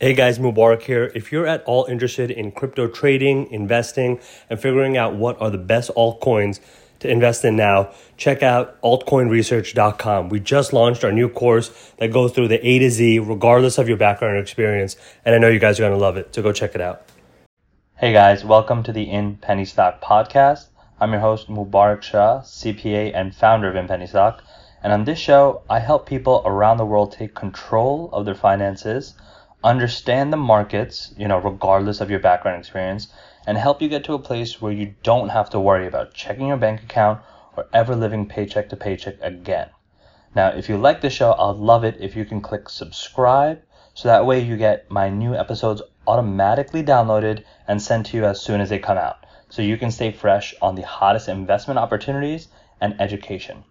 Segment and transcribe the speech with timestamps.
[0.00, 1.10] Hey guys, Mubarak here.
[1.16, 5.58] If you're at all interested in crypto trading, investing, and figuring out what are the
[5.58, 6.60] best altcoins
[7.00, 10.28] to invest in now, check out altcoinresearch.com.
[10.28, 13.88] We just launched our new course that goes through the A to Z, regardless of
[13.88, 14.96] your background or experience.
[15.24, 16.32] And I know you guys are going to love it.
[16.32, 17.02] So go check it out.
[17.96, 20.66] Hey guys, welcome to the In Penny Stock podcast.
[21.00, 24.44] I'm your host, Mubarak Shah, CPA and founder of In Penny Stock.
[24.80, 29.14] And on this show, I help people around the world take control of their finances
[29.64, 33.08] understand the markets, you know, regardless of your background experience,
[33.46, 36.48] and help you get to a place where you don't have to worry about checking
[36.48, 37.20] your bank account
[37.56, 39.68] or ever living paycheck to paycheck again.
[40.34, 43.62] Now, if you like the show, I'd love it if you can click subscribe
[43.94, 48.40] so that way you get my new episodes automatically downloaded and sent to you as
[48.40, 52.48] soon as they come out so you can stay fresh on the hottest investment opportunities
[52.80, 53.64] and education.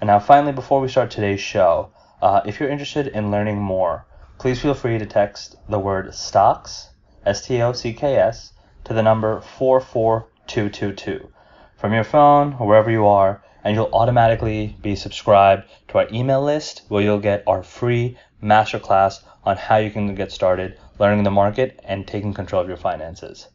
[0.00, 1.90] And now, finally, before we start today's show,
[2.22, 4.06] uh, if you're interested in learning more,
[4.38, 6.90] please feel free to text the word stocks,
[7.24, 8.52] S T O C K S,
[8.84, 11.28] to the number 44222
[11.76, 16.42] from your phone or wherever you are, and you'll automatically be subscribed to our email
[16.42, 21.30] list where you'll get our free masterclass on how you can get started learning the
[21.30, 23.48] market and taking control of your finances.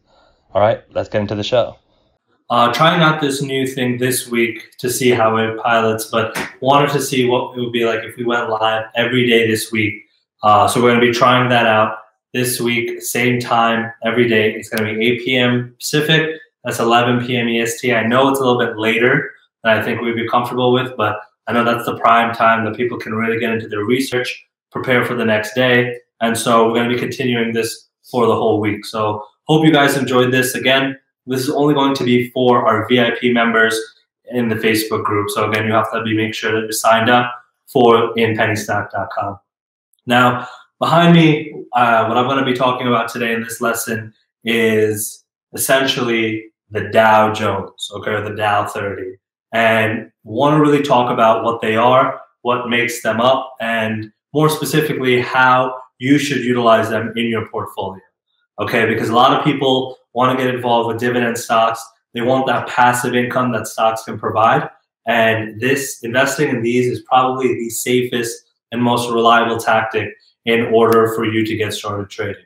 [0.53, 1.77] All right, let's get into the show.
[2.49, 6.89] Uh, trying out this new thing this week to see how it pilots, but wanted
[6.89, 10.05] to see what it would be like if we went live every day this week
[10.43, 11.97] uh, so we're going to be trying that out
[12.33, 14.53] this week, same time every day.
[14.53, 15.75] It's going to be 8 p.m.
[15.77, 16.39] Pacific.
[16.63, 17.49] That's 11 p.m.
[17.49, 17.93] EST.
[17.93, 19.31] I know it's a little bit later
[19.63, 22.75] than I think we'd be comfortable with, but I know that's the prime time that
[22.75, 25.97] people can really get into their research, prepare for the next day.
[26.21, 28.85] And so we're going to be continuing this for the whole week.
[28.85, 30.55] So hope you guys enjoyed this.
[30.55, 33.77] Again, this is only going to be for our VIP members
[34.31, 35.29] in the Facebook group.
[35.29, 37.33] So again, you have to be make sure that you're signed up
[37.67, 39.39] for inpennystock.com.
[40.05, 40.47] Now,
[40.79, 45.23] behind me, uh, what I'm going to be talking about today in this lesson is
[45.53, 49.17] essentially the Dow Jones, okay, the Dow 30,
[49.53, 54.49] and want to really talk about what they are, what makes them up, and more
[54.49, 58.01] specifically, how you should utilize them in your portfolio.
[58.59, 61.83] Okay, because a lot of people want to get involved with dividend stocks.
[62.13, 64.69] They want that passive income that stocks can provide.
[65.07, 70.09] And this investing in these is probably the safest and most reliable tactic
[70.45, 72.43] in order for you to get started trading.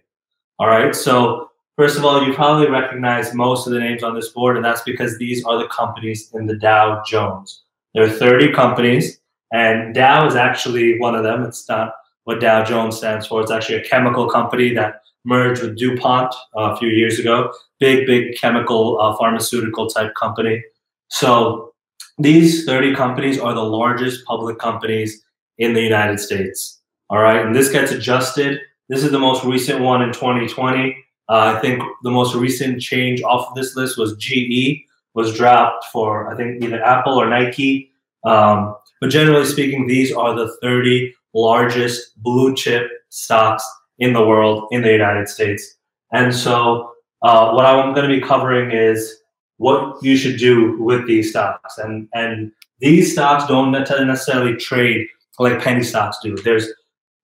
[0.60, 0.96] All right.
[0.96, 4.66] So, first of all, you probably recognize most of the names on this board, and
[4.66, 7.64] that's because these are the companies in the Dow Jones.
[7.94, 9.20] There are 30 companies,
[9.54, 11.44] and Dow is actually one of them.
[11.44, 11.94] It's not
[12.24, 13.42] what Dow Jones stands for.
[13.42, 17.52] It's actually a chemical company that merged with DuPont uh, a few years ago.
[17.80, 20.64] Big, big chemical, uh, pharmaceutical type company.
[21.10, 21.74] So,
[22.18, 25.25] these 30 companies are the largest public companies
[25.58, 26.82] in the United States.
[27.10, 28.60] All right, and this gets adjusted.
[28.90, 30.98] This is the most recent one in 2020.
[31.28, 34.84] Uh, I think the most recent change off of this list was GE
[35.14, 37.92] was dropped for I think either Apple or Nike.
[38.26, 43.66] Um, but generally speaking, these are the 30 largest blue chip stocks
[44.00, 45.76] in the world in the United States.
[46.12, 46.92] And so,
[47.22, 49.20] uh, what I'm going to be covering is
[49.58, 51.78] what you should do with these stocks.
[51.78, 55.08] And and these stocks don't necessarily trade
[55.40, 56.36] like penny stocks do.
[56.38, 56.68] There's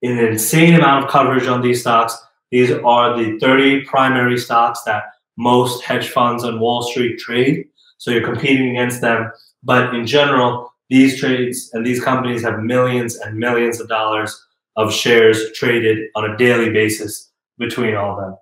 [0.04, 2.18] an insane amount of coverage on these stocks.
[2.52, 5.04] These are the 30 primary stocks that
[5.38, 7.68] most hedge funds on Wall Street trade.
[7.98, 9.32] So you're competing against them.
[9.64, 14.38] But in general, these trades and these companies have millions and millions of dollars
[14.76, 18.38] of shares traded on a daily basis between all of them.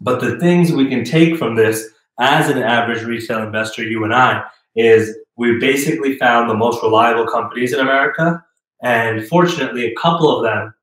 [0.00, 4.14] But the things we can take from this as an average retail investor, you and
[4.14, 4.42] I,
[4.74, 8.42] is we basically found the most reliable companies in America
[8.82, 10.74] and fortunately, a couple of them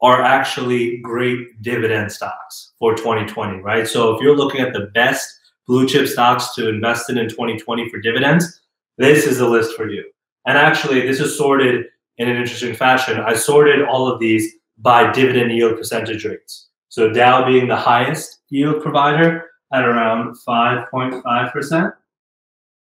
[0.00, 3.86] are actually great dividend stocks for 2020, right?
[3.86, 5.28] So if you're looking at the best
[5.66, 8.60] blue chip stocks to invest in in 2020 for dividends,
[8.98, 10.04] this is the list for you.
[10.46, 11.86] And actually, this is sorted
[12.18, 13.20] in an interesting fashion.
[13.20, 16.68] I sorted all of these by dividend yield percentage rates.
[16.88, 21.92] So Dow being the highest yield provider at around 5.5%,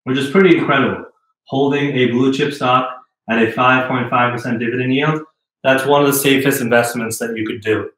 [0.04, 1.04] which is pretty incredible.
[1.44, 5.22] Holding a blue chip stock at a 5.5% dividend yield,
[5.62, 7.90] that's one of the safest investments that you could do.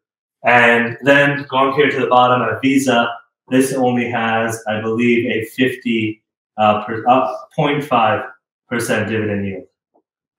[0.44, 3.08] And then going here to the bottom at Visa,
[3.48, 6.22] this only has, I believe, a 50
[6.56, 8.28] uh, per, uh, 0.5%
[9.08, 9.64] dividend yield.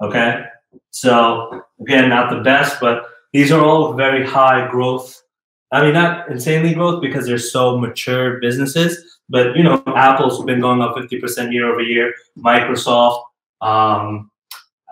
[0.01, 0.44] Okay,
[0.89, 5.21] so again, not the best, but these are all very high growth.
[5.71, 10.59] I mean, not insanely growth because they're so mature businesses, but you know, Apple's been
[10.59, 12.13] going up 50% year over year.
[12.38, 13.24] Microsoft,
[13.62, 14.29] um,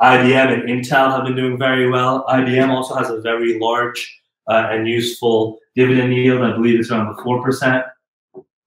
[0.02, 2.26] IBM and Intel have been doing very well.
[2.28, 4.20] IBM also has a very large
[4.50, 6.42] uh, and useful dividend yield.
[6.42, 7.84] I believe it's around the four percent.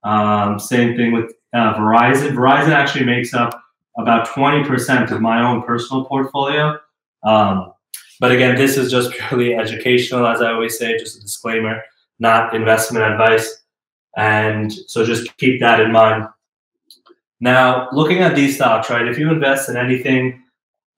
[0.03, 2.31] Um, same thing with uh, Verizon.
[2.31, 3.61] Verizon actually makes up
[3.97, 6.79] about twenty percent of my own personal portfolio.
[7.23, 7.73] Um,
[8.19, 11.81] but again, this is just purely educational, as I always say, just a disclaimer,
[12.19, 13.63] not investment advice.
[14.15, 16.27] And so just keep that in mind.
[17.41, 19.05] Now, looking at these stocks, right?
[19.05, 20.44] If you invest in anything,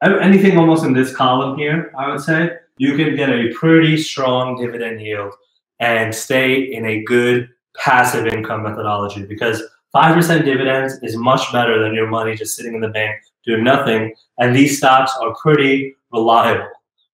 [0.02, 4.62] anything almost in this column here, I would say, you can get a pretty strong
[4.62, 5.34] dividend yield
[5.80, 9.62] and stay in a good passive income methodology because
[9.96, 14.14] 5% dividends is much better than your money just sitting in the bank doing nothing.
[14.38, 16.70] And these stocks are pretty reliable.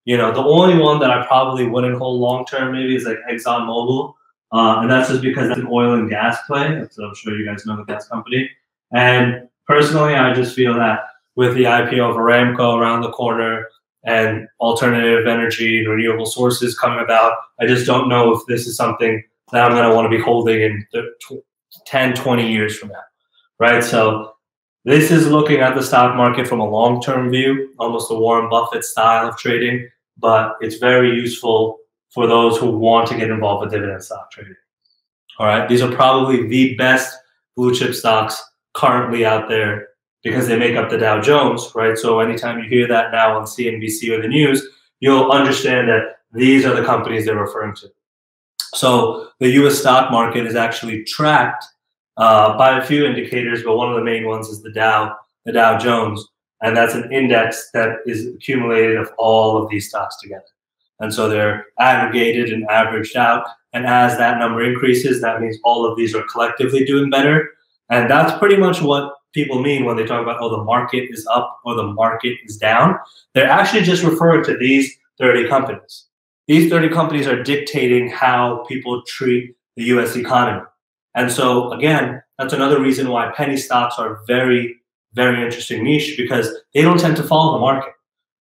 [0.06, 3.18] You know, the only one that I probably wouldn't hold long term maybe is like
[3.30, 4.14] ExxonMobil.
[4.52, 6.86] Uh, and that's just because it's an oil and gas play.
[6.92, 8.50] So I'm sure you guys know the gas company.
[8.92, 11.00] And personally, I just feel that
[11.36, 13.68] with the IPO of Aramco around the corner
[14.04, 18.76] and alternative energy and renewable sources coming about, I just don't know if this is
[18.76, 20.86] something that I'm going to want to be holding in
[21.86, 23.04] 10, 20 years from now.
[23.60, 23.84] Right.
[23.84, 24.34] So
[24.84, 28.50] this is looking at the stock market from a long term view, almost a Warren
[28.50, 33.64] Buffett style of trading, but it's very useful for those who want to get involved
[33.64, 34.56] with dividend stock trading.
[35.40, 35.68] All right.
[35.70, 37.18] These are probably the best
[37.56, 38.44] blue chip stocks
[38.74, 39.90] currently out there
[40.24, 41.98] because they make up the Dow Jones, right?
[41.98, 44.66] So anytime you hear that now on CNBC or the news,
[45.00, 47.88] you'll understand that these are the companies they're referring to.
[48.74, 51.66] So the US stock market is actually tracked
[52.18, 55.16] uh, by a few indicators, but one of the main ones is the Dow,
[55.46, 56.26] the Dow Jones,
[56.62, 60.46] and that's an index that is accumulated of all of these stocks together.
[61.00, 63.46] And so they're aggregated and averaged out.
[63.74, 67.50] And as that number increases, that means all of these are collectively doing better.
[67.90, 71.28] And that's pretty much what people mean when they talk about, oh, the market is
[71.28, 72.98] up or the market is down.
[73.34, 76.06] They're actually just referring to these 30 companies.
[76.48, 80.66] These 30 companies are dictating how people treat the US economy.
[81.16, 84.76] And so, again, that's another reason why penny stocks are very,
[85.14, 87.94] very interesting niche because they don't tend to follow the market,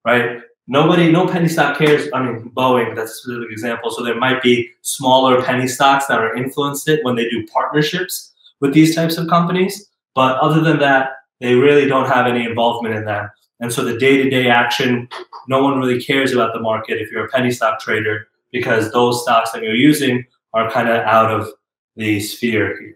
[0.05, 0.41] right?
[0.67, 2.09] Nobody, no penny stock cares.
[2.15, 3.91] I mean, Boeing, that's a specific example.
[3.91, 8.33] So there might be smaller penny stocks that are influenced it when they do partnerships
[8.61, 9.89] with these types of companies.
[10.15, 13.31] But other than that, they really don't have any involvement in them.
[13.61, 15.09] And so the day to day action,
[15.49, 19.23] no one really cares about the market if you're a penny stock trader because those
[19.23, 21.49] stocks that you're using are kind of out of
[21.97, 22.95] the sphere here.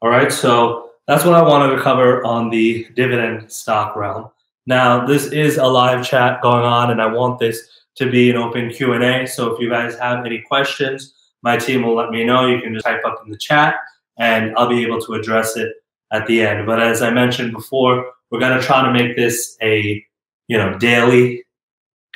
[0.00, 4.30] All right, so that's what I wanted to cover on the dividend stock realm.
[4.66, 8.36] Now, this is a live chat going on, and I want this to be an
[8.36, 9.26] open Q&A.
[9.26, 12.46] So if you guys have any questions, my team will let me know.
[12.46, 13.76] You can just type up in the chat,
[14.18, 15.81] and I'll be able to address it
[16.12, 16.66] at the end.
[16.66, 20.04] But as I mentioned before, we're going to try to make this a
[20.48, 21.44] you know daily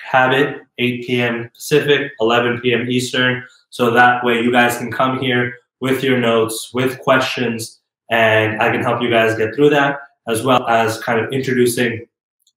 [0.00, 5.54] habit 8 p.m pacific 11 p.m eastern so that way you guys can come here
[5.80, 10.42] with your notes with questions and i can help you guys get through that as
[10.42, 12.06] well as kind of introducing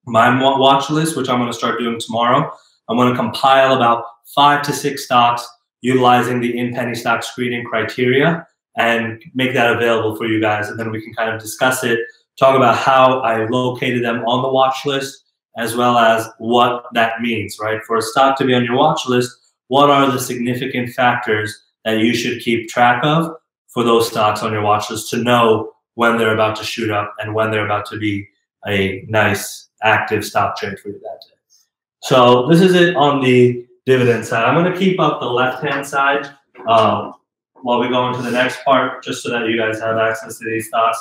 [0.05, 2.51] my watch list which i'm going to start doing tomorrow
[2.89, 5.47] i'm going to compile about five to six stocks
[5.81, 8.45] utilizing the in penny stock screening criteria
[8.77, 10.69] and make that available for you guys.
[10.69, 11.99] And then we can kind of discuss it,
[12.37, 15.25] talk about how I located them on the watch list,
[15.57, 17.81] as well as what that means, right?
[17.85, 19.35] For a stock to be on your watch list,
[19.67, 23.35] what are the significant factors that you should keep track of
[23.67, 27.13] for those stocks on your watch list to know when they're about to shoot up
[27.19, 28.27] and when they're about to be
[28.67, 31.35] a nice active stock trade for you that day.
[32.01, 34.45] So this is it on the dividend side.
[34.45, 36.29] I'm going to keep up the left hand side.
[36.67, 37.15] Um,
[37.61, 40.45] while we go into the next part, just so that you guys have access to
[40.45, 40.99] these thoughts.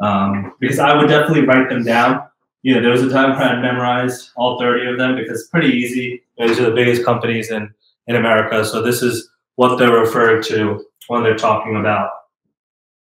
[0.00, 2.22] Um, because I would definitely write them down.
[2.62, 5.50] You know, there was a time when I memorized all 30 of them because it's
[5.50, 6.22] pretty easy.
[6.38, 7.72] These are the biggest companies in,
[8.06, 8.64] in America.
[8.64, 12.10] So this is what they're referring to when they're talking about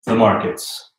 [0.06, 0.90] the markets.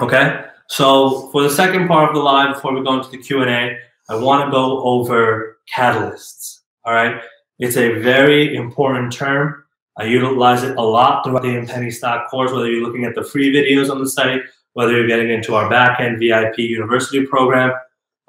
[0.00, 0.44] Okay.
[0.68, 3.76] So for the second part of the live, before we go into the Q&A,
[4.08, 6.60] I want to go over catalysts.
[6.84, 7.20] All right.
[7.58, 9.59] It's a very important term
[10.00, 13.22] I utilize it a lot throughout the Penny Stock course, whether you're looking at the
[13.22, 14.40] free videos on the site,
[14.72, 17.72] whether you're getting into our backend VIP university program.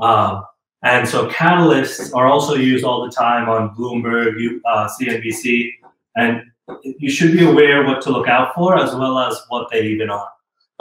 [0.01, 0.43] Um,
[0.83, 4.35] and so catalysts are also used all the time on Bloomberg,
[4.65, 5.69] uh, CNBC,
[6.17, 6.41] and
[6.83, 10.09] you should be aware what to look out for as well as what they even
[10.09, 10.27] are.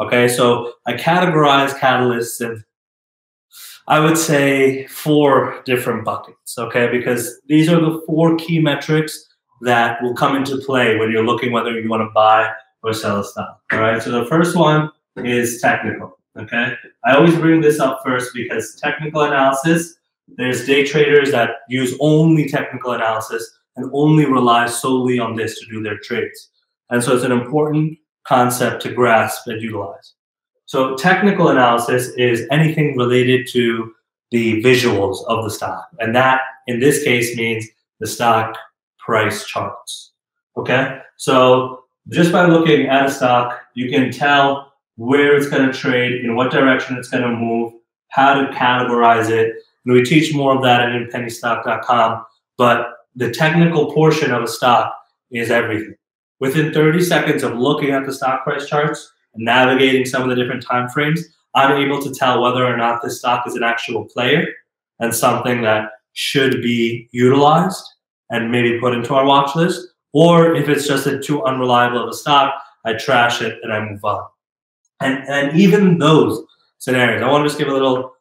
[0.00, 2.64] Okay, so I categorize catalysts in,
[3.86, 6.58] I would say, four different buckets.
[6.58, 9.29] Okay, because these are the four key metrics
[9.62, 12.50] that will come into play when you're looking whether you want to buy
[12.82, 13.60] or sell a stock.
[13.72, 14.02] All right.
[14.02, 16.18] So the first one is technical.
[16.38, 16.74] Okay.
[17.04, 19.96] I always bring this up first because technical analysis,
[20.38, 25.66] there's day traders that use only technical analysis, and only rely solely on this to
[25.66, 26.50] do their trades.
[26.90, 30.14] And so it's an important concept to grasp and utilize.
[30.66, 33.92] So technical analysis is anything related to
[34.30, 35.88] the visuals of the stock.
[35.98, 37.66] And that in this case means
[37.98, 38.56] the stock
[39.04, 40.12] price charts.
[40.56, 41.00] Okay.
[41.16, 46.24] So just by looking at a stock, you can tell where it's going to trade,
[46.24, 47.72] in what direction it's going to move,
[48.08, 49.54] how to categorize it.
[49.84, 52.24] And we teach more of that at inpennystock.com.
[52.58, 54.94] But the technical portion of a stock
[55.30, 55.94] is everything.
[56.38, 60.34] Within 30 seconds of looking at the stock price charts and navigating some of the
[60.34, 61.22] different time frames,
[61.54, 64.46] I'm able to tell whether or not this stock is an actual player
[64.98, 67.82] and something that should be utilized
[68.30, 69.88] and maybe put into our watch list.
[70.12, 73.80] Or if it's just a too unreliable of a stock, I trash it and I
[73.80, 74.24] move on.
[75.00, 76.44] And and even those
[76.78, 78.12] scenarios, I want to just give a little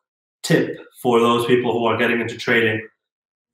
[0.43, 2.87] tip for those people who are getting into trading.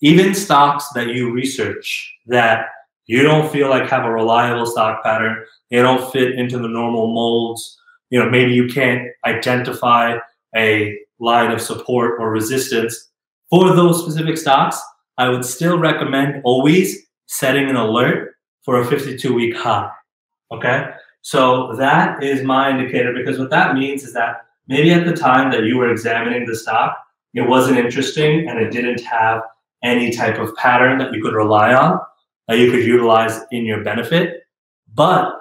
[0.02, 2.68] Even stocks that you research that
[3.06, 7.08] you don't feel like have a reliable stock pattern, they don't fit into the normal
[7.08, 7.80] molds.
[8.10, 10.18] You know, maybe you can't identify
[10.56, 13.10] a line of support or resistance
[13.50, 14.82] for those specific stocks.
[15.18, 19.90] I would still recommend always setting an alert for a 52 week high.
[20.52, 20.92] Okay.
[21.22, 25.52] So that is my indicator because what that means is that maybe at the time
[25.52, 26.98] that you were examining the stock,
[27.34, 29.42] it wasn't interesting and it didn't have
[29.84, 32.00] any type of pattern that you could rely on
[32.48, 34.44] that you could utilize in your benefit.
[34.94, 35.34] But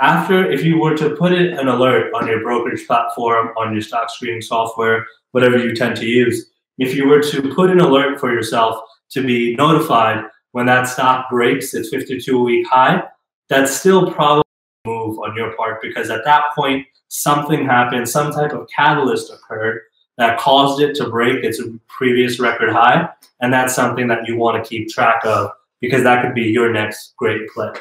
[0.00, 3.82] after, if you were to put it an alert on your brokerage platform, on your
[3.82, 8.20] stock screening software, whatever you tend to use, if you were to put an alert
[8.20, 13.02] for yourself to be notified when that stock breaks its 52 week high,
[13.48, 14.44] that's still probably
[14.84, 19.32] a move on your part because at that point, something happened, some type of catalyst
[19.32, 19.82] occurred
[20.18, 23.08] that caused it to break its previous record high.
[23.40, 26.72] And that's something that you want to keep track of because that could be your
[26.72, 27.72] next great play.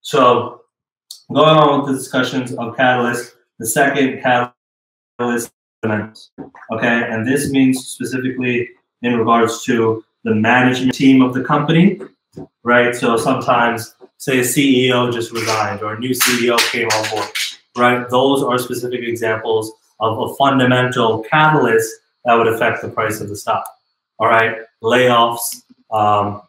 [0.00, 0.62] So,
[1.32, 5.52] going on with the discussions of catalyst, the second catalyst,
[5.84, 6.12] okay,
[6.72, 8.70] and this means specifically
[9.02, 12.00] in regards to the management team of the company,
[12.62, 12.94] right?
[12.94, 17.28] So sometimes, say a CEO just resigned or a new CEO came on board,
[17.76, 18.08] right?
[18.08, 21.92] Those are specific examples of a fundamental catalyst
[22.24, 23.66] that would affect the price of the stock.
[24.18, 26.42] All right, layoffs, um,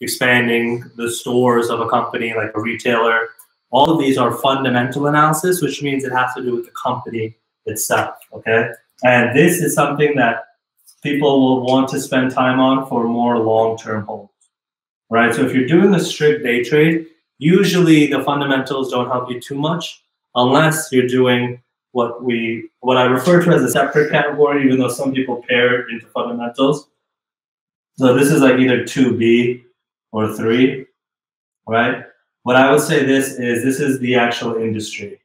[0.00, 3.28] expanding the stores of a company like a retailer.
[3.70, 7.36] All of these are fundamental analysis, which means it has to do with the company
[7.64, 8.16] itself.
[8.32, 8.70] Okay,
[9.02, 10.44] and this is something that
[11.06, 14.32] people will want to spend time on for more long-term holds.
[15.08, 15.32] Right.
[15.32, 17.06] So if you're doing a strict day trade,
[17.38, 20.02] usually the fundamentals don't help you too much
[20.34, 24.88] unless you're doing what we what I refer to as a separate category, even though
[24.88, 26.88] some people pair it into fundamentals.
[27.98, 29.62] So this is like either 2B
[30.12, 30.86] or 3,
[31.68, 32.04] right?
[32.42, 35.20] What I would say this is this is the actual industry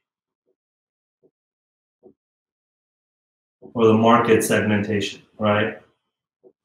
[3.74, 5.78] or the market segmentation, right?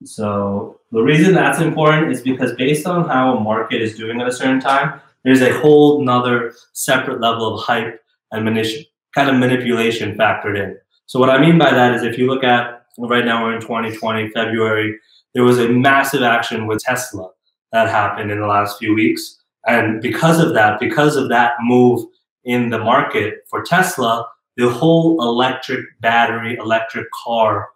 [0.03, 4.27] So the reason that's important is because based on how a market is doing at
[4.27, 7.99] a certain time, there's a whole nother separate level of hype
[8.31, 10.77] and manipulation kind of manipulation factored in.
[11.07, 13.61] So what I mean by that is if you look at right now we're in
[13.61, 14.99] 2020 February,
[15.33, 17.31] there was a massive action with Tesla
[17.71, 19.41] that happened in the last few weeks.
[19.65, 22.05] And because of that, because of that move
[22.43, 27.69] in the market for Tesla, the whole electric battery, electric car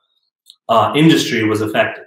[0.71, 2.05] uh, industry was affected,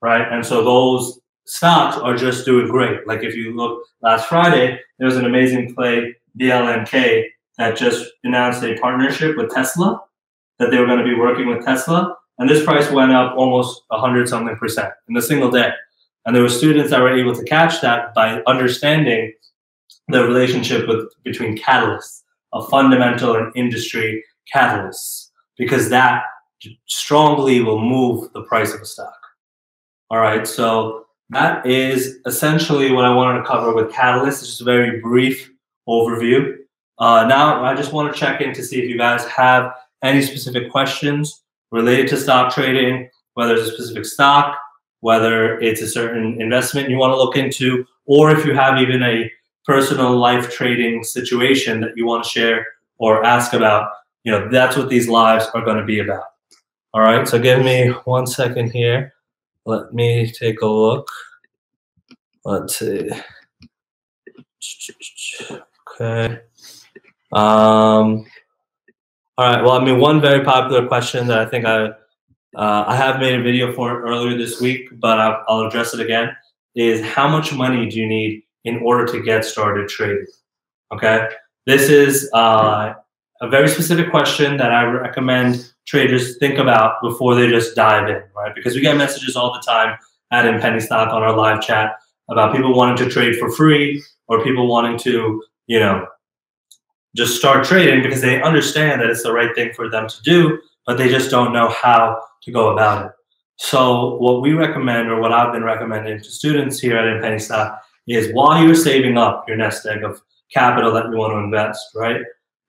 [0.00, 0.32] right?
[0.32, 3.06] And so those stocks are just doing great.
[3.08, 7.24] Like if you look last Friday, there was an amazing play, BLNK,
[7.58, 10.00] that just announced a partnership with Tesla,
[10.60, 12.16] that they were going to be working with Tesla.
[12.38, 15.70] And this price went up almost 100 something percent in a single day.
[16.24, 19.32] And there were students that were able to catch that by understanding
[20.06, 26.22] the relationship with between catalysts, a fundamental and industry catalysts, because that
[26.86, 29.18] strongly will move the price of a stock.
[30.10, 34.42] All right, so that is essentially what I wanted to cover with Catalyst.
[34.42, 35.50] It's just a very brief
[35.88, 36.56] overview.
[36.98, 40.22] Uh, now, I just want to check in to see if you guys have any
[40.22, 41.42] specific questions
[41.72, 44.56] related to stock trading, whether it's a specific stock,
[45.00, 49.02] whether it's a certain investment you want to look into, or if you have even
[49.02, 49.30] a
[49.64, 52.66] personal life trading situation that you want to share
[52.98, 53.90] or ask about.
[54.22, 56.24] You know, that's what these lives are going to be about.
[56.94, 59.14] All right, so give me one second here.
[59.66, 61.08] Let me take a look.
[62.44, 63.10] Let's see.
[65.90, 66.38] Okay.
[67.32, 68.24] Um,
[69.36, 69.64] all right.
[69.64, 71.86] Well, I mean, one very popular question that I think I
[72.54, 76.00] uh, I have made a video for earlier this week, but I'll, I'll address it
[76.00, 76.30] again.
[76.76, 80.26] is how much money do you need in order to get started trading?
[80.92, 81.28] Okay,
[81.66, 82.94] this is uh,
[83.40, 88.22] a very specific question that I recommend traders think about before they just dive in,
[88.36, 88.54] right?
[88.54, 89.98] Because we get messages all the time
[90.30, 91.96] at In Penny Stock on our live chat
[92.30, 96.06] about people wanting to trade for free or people wanting to, you know,
[97.14, 100.58] just start trading because they understand that it's the right thing for them to do,
[100.86, 103.12] but they just don't know how to go about it.
[103.56, 107.38] So what we recommend, or what I've been recommending to students here at In Penny
[107.38, 110.20] Stock, is while you're saving up your nest egg of
[110.52, 112.20] capital that you want to invest, right?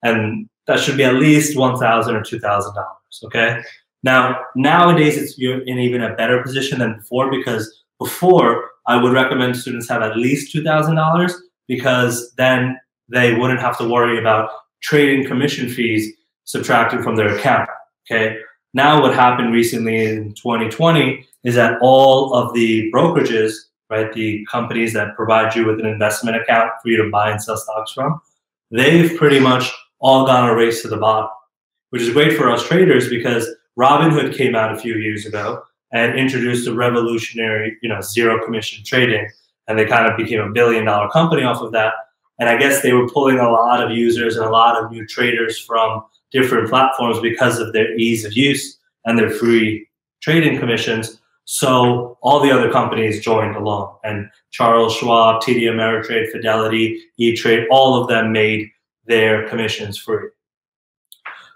[0.02, 2.95] And that should be at least one thousand or two thousand dollars.
[3.24, 3.62] Okay.
[4.02, 9.12] Now nowadays it's you're in even a better position than before because before I would
[9.12, 11.34] recommend students have at least two thousand dollars
[11.68, 14.50] because then they wouldn't have to worry about
[14.82, 16.12] trading commission fees
[16.44, 17.68] subtracted from their account.
[18.08, 18.38] Okay.
[18.74, 23.54] Now, what happened recently in 2020 is that all of the brokerages,
[23.88, 27.42] right, the companies that provide you with an investment account for you to buy and
[27.42, 28.20] sell stocks from,
[28.70, 31.30] they've pretty much all gone a race to the bottom,
[31.96, 33.48] which is great for us traders because
[33.78, 35.62] Robinhood came out a few years ago
[35.92, 39.26] and introduced a revolutionary, you know, zero commission trading,
[39.66, 41.94] and they kind of became a billion dollar company off of that.
[42.38, 45.06] And I guess they were pulling a lot of users and a lot of new
[45.06, 48.76] traders from different platforms because of their ease of use
[49.06, 49.88] and their free
[50.20, 51.18] trading commissions.
[51.46, 57.98] So all the other companies joined along, and Charles Schwab, TD Ameritrade, Fidelity, E-Trade, all
[57.98, 58.68] of them made
[59.06, 60.28] their commissions free.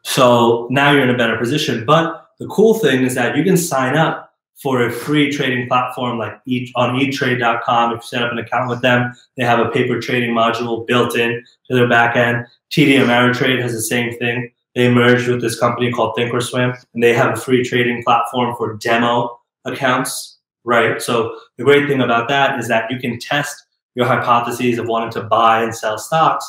[0.02, 1.84] So now you're in a better position.
[1.84, 4.30] But the cool thing is that you can sign up
[4.62, 7.92] for a free trading platform like each on etrade.com.
[7.92, 11.16] If you set up an account with them, they have a paper trading module built
[11.16, 12.46] in to their backend.
[12.70, 14.52] TD Ameritrade has the same thing.
[14.74, 18.74] They merged with this company called Thinkorswim, and they have a free trading platform for
[18.74, 20.38] demo accounts.
[20.64, 21.00] Right.
[21.00, 23.64] So the great thing about that is that you can test
[23.94, 26.46] your hypotheses of wanting to buy and sell stocks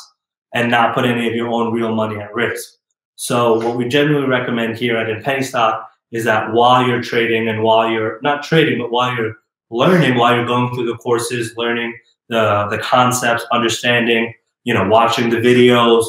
[0.54, 2.74] and not put any of your own real money at risk.
[3.22, 7.48] So what we generally recommend here at In Penny Stock is that while you're trading
[7.48, 9.36] and while you're not trading, but while you're
[9.70, 11.96] learning, while you're going through the courses, learning
[12.30, 16.04] the the concepts, understanding, you know, watching the videos,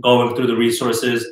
[0.00, 1.26] going through the resources,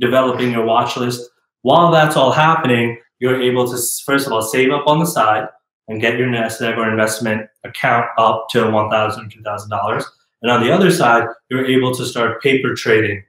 [0.00, 1.30] developing your watch list.
[1.62, 5.46] While that's all happening, you're able to first of all save up on the side
[5.86, 10.04] and get your nest egg or investment account up to $1,000, $2,000.
[10.42, 13.22] And on the other side, you're able to start paper trading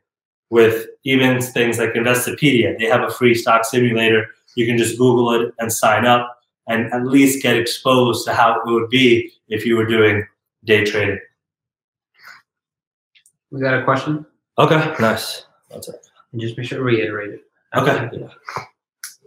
[0.49, 2.77] with even things like Investopedia.
[2.77, 4.27] They have a free stock simulator.
[4.55, 8.55] You can just Google it and sign up and at least get exposed to how
[8.55, 10.25] it would be if you were doing
[10.63, 11.19] day trading.
[13.51, 14.25] We got a question?
[14.57, 15.45] Okay, nice.
[15.71, 16.05] That's it.
[16.31, 17.41] And just make sure to reiterate it.
[17.75, 18.09] Okay.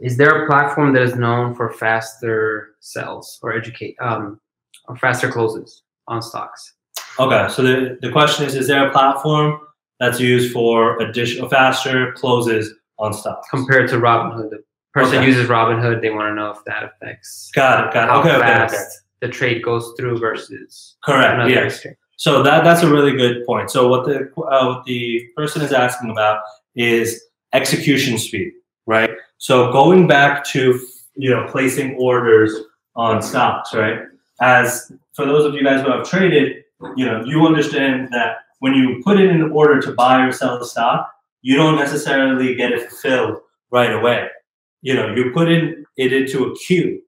[0.01, 4.41] Is there a platform that is known for faster sells or educate um,
[4.89, 6.75] or faster closes on stocks?
[7.19, 9.61] Okay, so the, the question is, is there a platform
[10.03, 14.51] that's used for additional faster closes on stocks compared to Robinhood?
[14.51, 14.63] The
[14.93, 15.27] person Okay.
[15.27, 17.95] uses Robinhood, they want to know if that affects Got it.
[17.95, 18.11] Got it.
[18.11, 18.31] how Okay.
[18.31, 18.41] Okay.
[18.41, 18.85] fast Okay.
[19.21, 21.49] the trade goes through versus Correct.
[21.49, 21.87] Yes.
[22.17, 23.71] So that that's a really good point.
[23.71, 26.41] So what the uh, what the person is asking about
[26.77, 28.53] is execution speed,
[28.87, 29.11] right?
[29.39, 30.79] So going back to
[31.17, 32.53] you know placing orders
[32.97, 34.01] on stocks, right?
[34.41, 36.65] As for those of you guys who have traded,
[36.97, 40.63] you know you understand that when you put in an order to buy or sell
[40.65, 43.39] stock, you don't necessarily get it fulfilled
[43.73, 44.29] right away.
[44.83, 47.03] You know you put in it into a queue,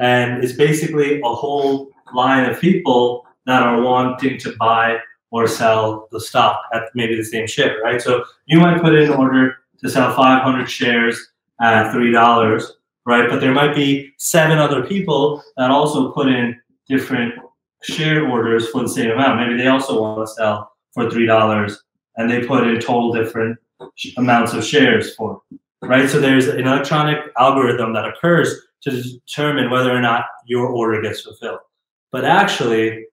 [0.00, 4.98] and it's basically a whole line of people that are wanting to buy
[5.30, 8.02] or sell the stock at maybe the same share, right?
[8.02, 11.16] So you might put in an order to sell 500 shares
[11.60, 12.72] at three dollars,
[13.04, 13.30] right?
[13.30, 17.34] But there might be seven other people that also put in different
[17.84, 19.38] share orders for the same amount.
[19.38, 21.84] Maybe they also want to sell for three dollars,
[22.16, 23.58] and they put in total different
[24.16, 25.42] amounts of shares for,
[25.82, 26.08] right?
[26.08, 31.20] So there's an electronic algorithm that occurs to determine whether or not your order gets
[31.20, 31.60] fulfilled.
[32.10, 33.04] But actually,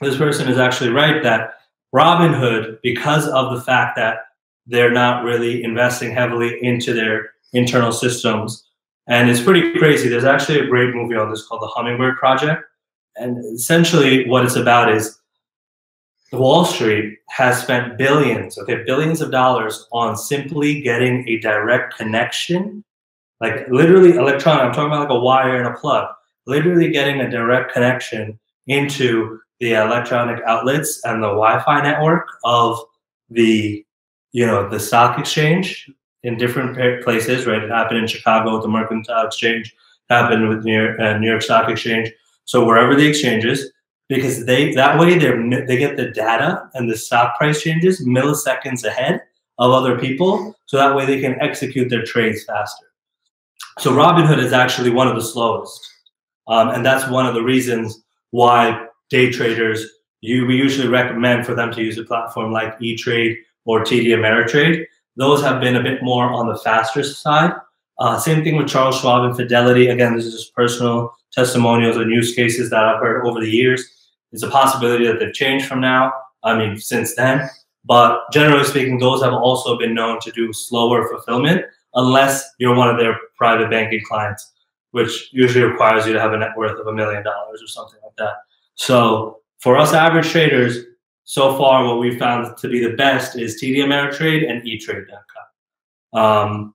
[0.00, 1.54] this person is actually right that
[1.94, 4.18] Robinhood, because of the fact that
[4.66, 8.66] they're not really investing heavily into their internal systems,
[9.06, 10.08] and it's pretty crazy.
[10.08, 12.64] There's actually a great movie on this called The Hummingbird Project.
[13.16, 15.19] And essentially, what it's about is
[16.32, 22.84] Wall Street has spent billions, okay, billions of dollars on simply getting a direct connection,
[23.40, 24.62] like literally electronic.
[24.62, 26.08] I'm talking about like a wire and a plug,
[26.46, 28.38] literally getting a direct connection
[28.68, 32.78] into the electronic outlets and the Wi-Fi network of
[33.28, 33.84] the,
[34.32, 35.90] you know, the stock exchange
[36.22, 37.46] in different places.
[37.46, 39.74] Right, it happened in Chicago with the Mercantile Exchange,
[40.08, 42.12] happened with New York, uh, New York Stock Exchange.
[42.44, 43.72] So wherever the exchange is,
[44.10, 48.84] because they that way they they get the data and the stock price changes milliseconds
[48.84, 49.22] ahead
[49.58, 52.86] of other people, so that way they can execute their trades faster.
[53.78, 55.80] So Robinhood is actually one of the slowest,
[56.48, 59.86] um, and that's one of the reasons why day traders
[60.22, 64.08] you we usually recommend for them to use a platform like E Trade or TD
[64.08, 64.86] Ameritrade.
[65.16, 67.52] Those have been a bit more on the faster side.
[68.00, 69.88] Uh, same thing with Charles Schwab and Fidelity.
[69.88, 73.99] Again, this is just personal testimonials and use cases that I've heard over the years.
[74.32, 76.12] It's a possibility that they've changed from now.
[76.42, 77.48] I mean, since then.
[77.84, 81.64] But generally speaking, those have also been known to do slower fulfillment
[81.94, 84.52] unless you're one of their private banking clients,
[84.92, 87.98] which usually requires you to have a net worth of a million dollars or something
[88.04, 88.34] like that.
[88.74, 90.84] So for us average traders,
[91.24, 96.20] so far what we found to be the best is TD Ameritrade and eTrade.com.
[96.20, 96.74] Um,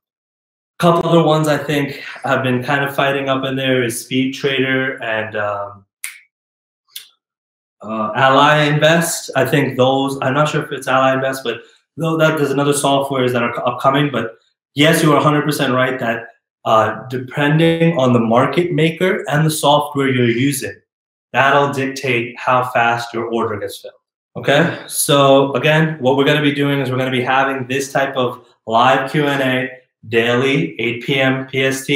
[0.78, 4.34] couple other ones I think have been kind of fighting up in there is Speed
[4.34, 5.85] Trader and um,
[7.81, 9.31] uh, Ally Invest.
[9.35, 10.17] I think those.
[10.21, 11.61] I'm not sure if it's Ally Invest, but
[11.97, 14.11] though that there's another softwares that are upcoming.
[14.11, 14.38] But
[14.73, 16.27] yes, you are 100% right that
[16.65, 20.75] uh, depending on the market maker and the software you're using,
[21.31, 23.93] that'll dictate how fast your order gets filled.
[24.38, 27.67] Okay, so again, what we're going to be doing is we're going to be having
[27.67, 29.69] this type of live Q&A
[30.09, 31.47] daily, 8 p.m.
[31.47, 31.89] PST,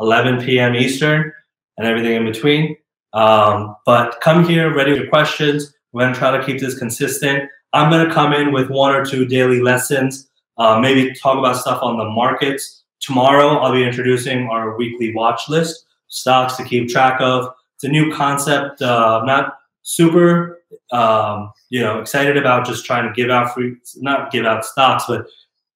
[0.00, 0.74] 11 p.m.
[0.74, 1.32] Eastern,
[1.78, 2.76] and everything in between.
[3.14, 5.72] Um, but come here ready with your questions.
[5.92, 7.48] We're going to try to keep this consistent.
[7.72, 11.56] I'm going to come in with one or two daily lessons, uh, maybe talk about
[11.56, 12.82] stuff on the markets.
[13.00, 17.52] Tomorrow, I'll be introducing our weekly watch list, stocks to keep track of.
[17.76, 18.82] It's a new concept.
[18.82, 23.76] Uh, I'm not super, um, you know, excited about just trying to give out free,
[23.96, 25.26] not give out stocks, but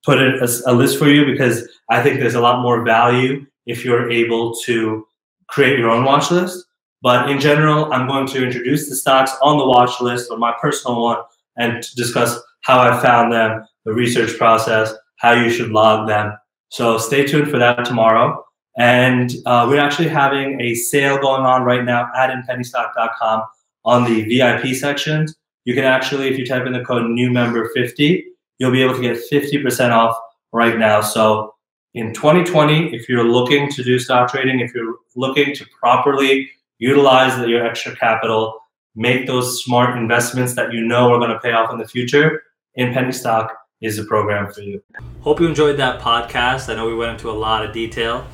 [0.05, 3.85] put a, a, list for you because I think there's a lot more value if
[3.85, 5.07] you're able to
[5.49, 6.65] create your own watch list.
[7.03, 10.55] But in general, I'm going to introduce the stocks on the watch list or my
[10.61, 11.19] personal one
[11.57, 16.33] and discuss how I found them, the research process, how you should log them.
[16.71, 18.45] So stay tuned for that tomorrow.
[18.79, 23.43] And uh, we're actually having a sale going on right now at inpennystock.com
[23.85, 25.35] on the VIP sections.
[25.65, 28.25] You can actually, if you type in the code new member 50,
[28.59, 30.17] you'll be able to get 50% off
[30.53, 31.01] right now.
[31.01, 31.55] So
[31.95, 37.39] in 2020, if you're looking to do stock trading, if you're looking to properly utilize
[37.49, 38.61] your extra capital,
[38.95, 42.43] make those smart investments that you know are going to pay off in the future,
[42.75, 44.83] in Penny Stock is the program for you.
[45.21, 46.69] Hope you enjoyed that podcast.
[46.69, 48.27] I know we went into a lot of detail,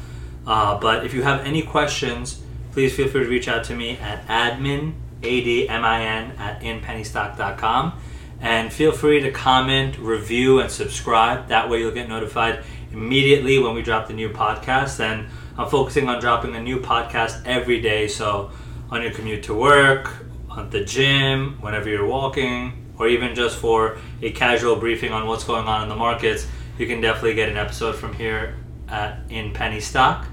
[0.47, 3.97] uh, but if you have any questions, please feel free to reach out to me
[3.99, 8.01] at admin, A-D-M-I-N, at inpennystock.com.
[8.41, 11.49] And feel free to comment, review, and subscribe.
[11.49, 15.01] That way you'll get notified immediately when we drop the new podcast.
[15.01, 18.09] And I'm focusing on dropping a new podcast every day.
[18.09, 18.51] So
[18.91, 20.11] on your commute to work,
[20.57, 25.45] at the gym, whenever you're walking, or even just for a casual briefing on what's
[25.45, 26.47] going on in the markets,
[26.79, 28.57] you can definitely get an episode from here
[28.89, 30.27] at in Penny Stock.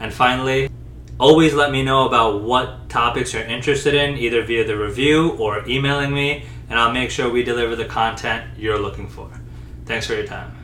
[0.00, 0.68] And finally,
[1.18, 5.66] always let me know about what topics you're interested in, either via the review or
[5.68, 9.30] emailing me, and I'll make sure we deliver the content you're looking for.
[9.86, 10.57] Thanks for your time.